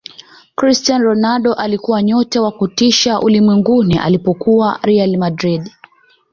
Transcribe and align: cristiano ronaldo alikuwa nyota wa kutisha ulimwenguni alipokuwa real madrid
cristiano 0.55 1.03
ronaldo 1.05 1.53
alikuwa 1.53 2.03
nyota 2.03 2.41
wa 2.41 2.51
kutisha 2.51 3.19
ulimwenguni 3.19 3.97
alipokuwa 3.97 4.79
real 4.83 5.17
madrid 5.17 5.71